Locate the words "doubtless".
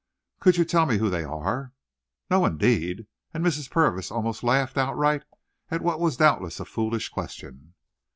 6.17-6.59